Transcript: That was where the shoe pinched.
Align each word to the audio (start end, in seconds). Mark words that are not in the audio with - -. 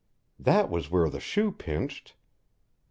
That 0.39 0.71
was 0.71 0.89
where 0.89 1.11
the 1.11 1.19
shoe 1.19 1.51
pinched. 1.51 2.15